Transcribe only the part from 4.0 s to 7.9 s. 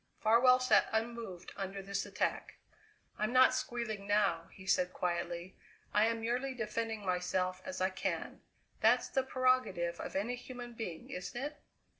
now," he said quietly; "I am merely defending myself as